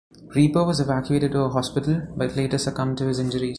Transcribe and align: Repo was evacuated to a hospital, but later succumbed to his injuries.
Repo 0.29 0.65
was 0.65 0.79
evacuated 0.79 1.33
to 1.33 1.41
a 1.41 1.49
hospital, 1.49 2.01
but 2.17 2.35
later 2.35 2.57
succumbed 2.57 2.97
to 2.97 3.05
his 3.05 3.19
injuries. 3.19 3.49